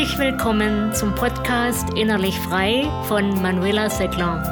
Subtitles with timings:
[0.00, 4.42] Herzlich willkommen zum Podcast Innerlich Frei von Manuela Seckler.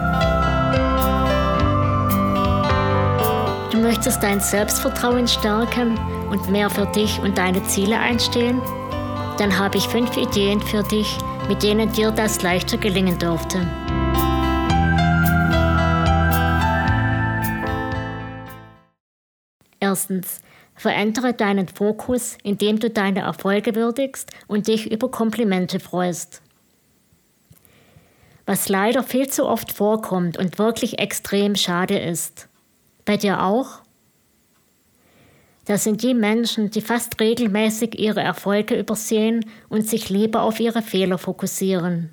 [3.72, 5.96] Du möchtest dein Selbstvertrauen stärken
[6.28, 8.60] und mehr für dich und deine Ziele einstehen?
[9.38, 11.16] Dann habe ich fünf Ideen für dich,
[11.48, 13.66] mit denen dir das leichter gelingen dürfte.
[19.80, 20.42] Erstens,
[20.78, 26.40] verändere deinen Fokus, indem du deine Erfolge würdigst und dich über Komplimente freust.
[28.46, 32.48] Was leider viel zu oft vorkommt und wirklich extrem schade ist.
[33.04, 33.82] Bei dir auch?
[35.66, 40.80] Das sind die Menschen, die fast regelmäßig ihre Erfolge übersehen und sich lieber auf ihre
[40.80, 42.10] Fehler fokussieren.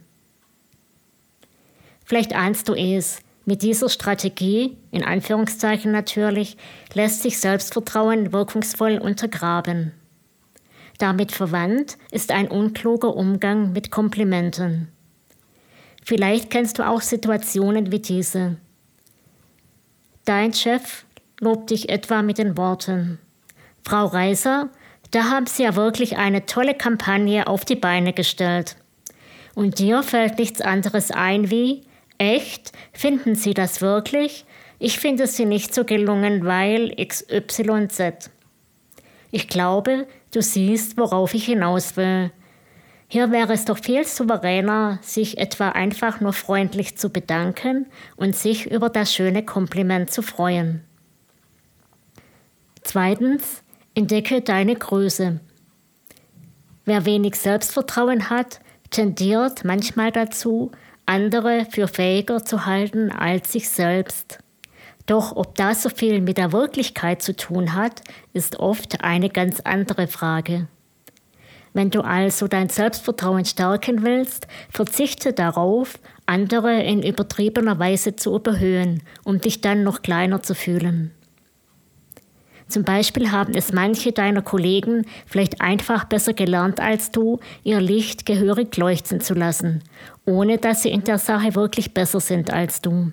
[2.04, 6.58] Vielleicht ahnst du es, mit dieser Strategie, in Anführungszeichen natürlich,
[6.94, 9.92] lässt sich Selbstvertrauen wirkungsvoll untergraben.
[10.98, 14.88] Damit verwandt ist ein unkluger Umgang mit Komplimenten.
[16.04, 18.58] Vielleicht kennst du auch Situationen wie diese.
[20.24, 21.06] Dein Chef
[21.40, 23.20] lobt dich etwa mit den Worten
[23.84, 24.70] Frau Reiser,
[25.12, 28.76] da haben Sie ja wirklich eine tolle Kampagne auf die Beine gestellt.
[29.54, 31.84] Und dir fällt nichts anderes ein wie
[32.18, 32.72] Echt?
[32.94, 34.46] Finden Sie das wirklich?
[34.80, 38.30] Ich finde sie nicht so gelungen, weil XYZ.
[39.32, 42.32] Ich glaube, du siehst, worauf ich hinaus will.
[43.08, 47.86] Hier wäre es doch viel souveräner, sich etwa einfach nur freundlich zu bedanken
[48.16, 50.84] und sich über das schöne Kompliment zu freuen.
[52.82, 53.64] Zweitens,
[53.94, 55.40] entdecke deine Größe.
[56.86, 60.72] Wer wenig Selbstvertrauen hat, tendiert manchmal dazu,
[61.06, 64.40] andere für fähiger zu halten als sich selbst.
[65.06, 68.02] Doch ob das so viel mit der Wirklichkeit zu tun hat,
[68.34, 70.68] ist oft eine ganz andere Frage.
[71.74, 79.04] Wenn du also dein Selbstvertrauen stärken willst, verzichte darauf, andere in übertriebener Weise zu überhöhen,
[79.26, 81.12] um dich dann noch kleiner zu fühlen.
[82.68, 88.26] Zum Beispiel haben es manche deiner Kollegen vielleicht einfach besser gelernt als du, ihr Licht
[88.26, 89.84] gehörig leuchten zu lassen,
[90.26, 93.12] ohne dass sie in der Sache wirklich besser sind als du.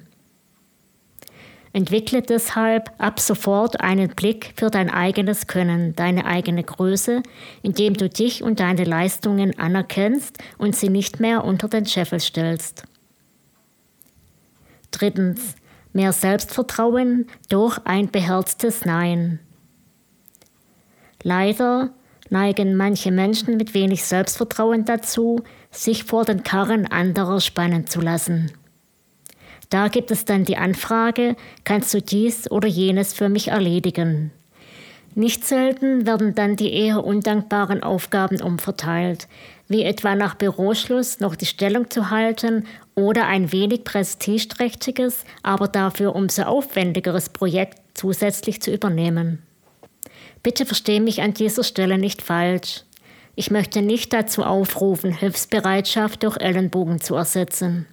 [1.74, 7.22] Entwickle deshalb ab sofort einen Blick für dein eigenes Können, deine eigene Größe,
[7.62, 12.84] indem du dich und deine Leistungen anerkennst und sie nicht mehr unter den Scheffel stellst.
[14.90, 15.56] Drittens,
[15.92, 19.40] mehr Selbstvertrauen durch ein beherztes Nein.
[21.22, 21.90] Leider
[22.30, 28.50] neigen manche Menschen mit wenig Selbstvertrauen dazu, sich vor den Karren anderer spannen zu lassen.
[29.70, 34.30] Da gibt es dann die Anfrage, kannst du dies oder jenes für mich erledigen?
[35.14, 39.28] Nicht selten werden dann die eher undankbaren Aufgaben umverteilt,
[39.72, 46.14] wie etwa nach Büroschluss noch die Stellung zu halten oder ein wenig prestigeträchtiges, aber dafür
[46.14, 49.42] umso aufwendigeres Projekt zusätzlich zu übernehmen.
[50.42, 52.82] Bitte verstehe mich an dieser Stelle nicht falsch.
[53.34, 57.86] Ich möchte nicht dazu aufrufen, Hilfsbereitschaft durch Ellenbogen zu ersetzen.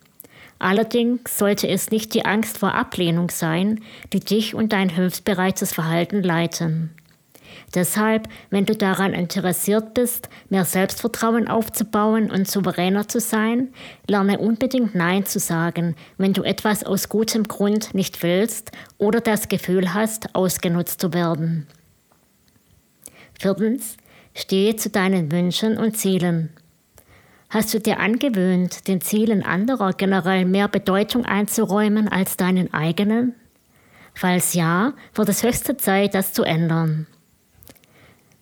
[0.58, 6.22] Allerdings sollte es nicht die Angst vor Ablehnung sein, die dich und dein hilfsbereites Verhalten
[6.22, 6.90] leiten.
[7.74, 13.70] Deshalb, wenn du daran interessiert bist, mehr Selbstvertrauen aufzubauen und souveräner zu sein,
[14.08, 19.48] lerne unbedingt Nein zu sagen, wenn du etwas aus gutem Grund nicht willst oder das
[19.48, 21.68] Gefühl hast, ausgenutzt zu werden.
[23.40, 23.98] Viertens,
[24.34, 26.50] stehe zu deinen Wünschen und Zielen.
[27.50, 33.34] Hast du dir angewöhnt, den Zielen anderer generell mehr Bedeutung einzuräumen als deinen eigenen?
[34.14, 37.08] Falls ja, wird es höchste Zeit, das zu ändern.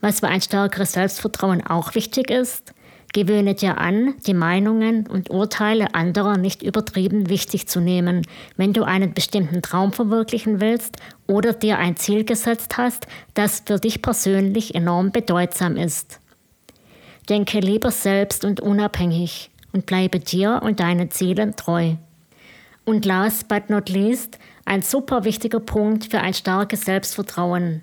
[0.02, 2.74] Was für ein stärkeres Selbstvertrauen auch wichtig ist,
[3.13, 8.24] Gewöhne dir an, die Meinungen und Urteile anderer nicht übertrieben wichtig zu nehmen,
[8.57, 13.80] wenn du einen bestimmten Traum verwirklichen willst oder dir ein Ziel gesetzt hast, das für
[13.80, 16.19] dich persönlich enorm bedeutsam ist.
[17.30, 21.95] Denke lieber selbst und unabhängig und bleibe dir und deinen Zielen treu.
[22.83, 27.81] Und last but not least, ein super wichtiger Punkt für ein starkes Selbstvertrauen.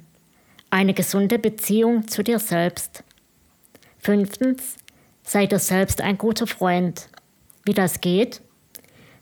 [0.75, 3.05] Eine gesunde Beziehung zu dir selbst.
[3.97, 4.75] Fünftens,
[5.23, 7.07] Sei dir selbst ein guter Freund.
[7.65, 8.41] Wie das geht?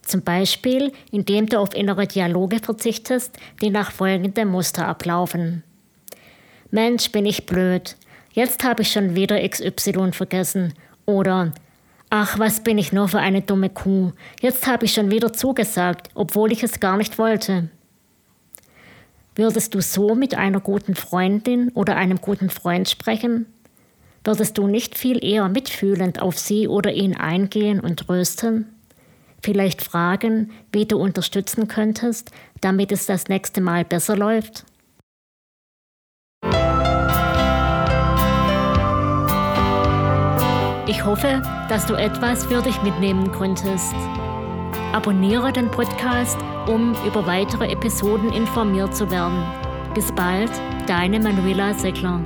[0.01, 5.61] Zum Beispiel, indem du auf innere Dialoge verzichtest, die nach folgendem Muster ablaufen.
[6.71, 7.97] Mensch, bin ich blöd.
[8.31, 10.73] Jetzt habe ich schon wieder XY vergessen.
[11.05, 11.53] Oder
[12.09, 14.11] Ach, was bin ich nur für eine dumme Kuh.
[14.41, 17.69] Jetzt habe ich schon wieder zugesagt, obwohl ich es gar nicht wollte.
[19.35, 23.47] Würdest du so mit einer guten Freundin oder einem guten Freund sprechen?
[24.23, 28.67] Würdest du nicht viel eher mitfühlend auf sie oder ihn eingehen und trösten?
[29.41, 32.31] Vielleicht fragen, wie du unterstützen könntest,
[32.61, 34.65] damit es das nächste Mal besser läuft?
[40.85, 43.95] Ich hoffe, dass du etwas für dich mitnehmen konntest.
[44.93, 46.37] Abonniere den Podcast,
[46.67, 49.43] um über weitere Episoden informiert zu werden.
[49.95, 50.51] Bis bald,
[50.87, 52.21] deine Manuela Seckler.